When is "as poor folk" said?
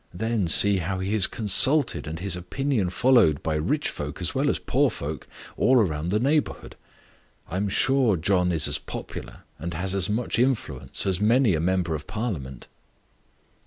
4.49-5.27